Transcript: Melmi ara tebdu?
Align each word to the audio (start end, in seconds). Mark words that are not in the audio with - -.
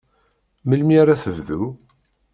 Melmi 0.69 0.95
ara 1.01 1.15
tebdu? 1.23 1.61